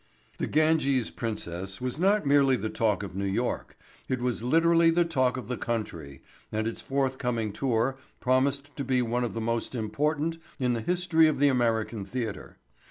"The 0.39 0.47
Ganges 0.47 1.11
Princess" 1.11 1.79
was 1.79 1.99
not 1.99 2.25
merely 2.25 2.55
the 2.55 2.71
talk 2.71 3.03
of 3.03 3.15
New 3.15 3.23
York. 3.25 3.77
It 4.09 4.19
was 4.19 4.41
literally 4.41 4.89
the 4.89 5.05
talk 5.05 5.37
of 5.37 5.47
the 5.47 5.57
country 5.57 6.23
and 6.51 6.67
its 6.67 6.81
forthcoming 6.81 7.53
tour 7.53 7.97
promised 8.19 8.75
to 8.77 8.83
be 8.83 9.03
one 9.03 9.23
of 9.23 9.35
the 9.35 9.41
most 9.41 9.75
important 9.75 10.39
in 10.57 10.73
the 10.73 10.81
history 10.81 11.27
of 11.27 11.37
the 11.37 11.49
American 11.49 12.03
theatre. 12.03 12.57